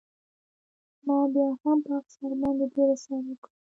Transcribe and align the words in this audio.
ما 1.05 1.17
بیا 1.33 1.47
هم 1.61 1.77
په 1.85 1.91
افسر 1.99 2.31
باندې 2.41 2.65
ډېر 2.73 2.87
اسرار 2.95 3.23
وکړ 3.27 3.49